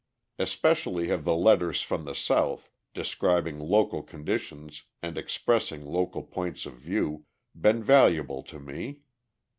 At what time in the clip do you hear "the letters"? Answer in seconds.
1.25-1.83